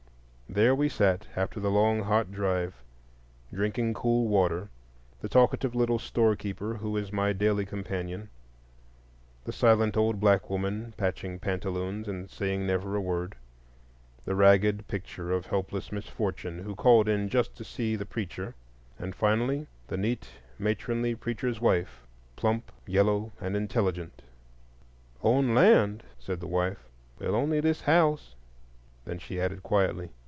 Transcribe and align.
There 0.49 0.75
we 0.75 0.89
sat, 0.89 1.27
after 1.33 1.61
the 1.61 1.71
long 1.71 2.03
hot 2.03 2.29
drive, 2.29 2.73
drinking 3.53 3.93
cool 3.93 4.27
water,—the 4.27 5.29
talkative 5.29 5.73
little 5.75 5.97
storekeeper 5.97 6.73
who 6.73 6.97
is 6.97 7.13
my 7.13 7.31
daily 7.31 7.65
companion; 7.65 8.27
the 9.45 9.53
silent 9.53 9.95
old 9.95 10.19
black 10.19 10.49
woman 10.49 10.93
patching 10.97 11.39
pantaloons 11.39 12.09
and 12.09 12.29
saying 12.29 12.67
never 12.67 12.97
a 12.97 12.99
word; 13.01 13.35
the 14.25 14.35
ragged 14.35 14.89
picture 14.89 15.31
of 15.31 15.45
helpless 15.45 15.89
misfortune 15.89 16.59
who 16.63 16.75
called 16.75 17.07
in 17.07 17.29
just 17.29 17.55
to 17.55 17.63
see 17.63 17.95
the 17.95 18.05
preacher; 18.05 18.53
and 18.99 19.15
finally 19.15 19.67
the 19.87 19.95
neat 19.95 20.27
matronly 20.59 21.15
preacher's 21.15 21.61
wife, 21.61 22.03
plump, 22.35 22.73
yellow, 22.85 23.31
and 23.39 23.55
intelligent. 23.55 24.21
"Own 25.23 25.55
land?" 25.55 26.03
said 26.19 26.41
the 26.41 26.45
wife; 26.47 26.89
"well, 27.19 27.35
only 27.35 27.61
this 27.61 27.79
house." 27.79 28.35
Then 29.05 29.17
she 29.17 29.39
added 29.39 29.63
quietly. 29.63 30.11